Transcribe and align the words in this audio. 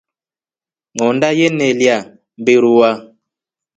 Ngoonda 0.93 1.29
yenlya 1.39 1.97
mbirurwa. 2.39 2.89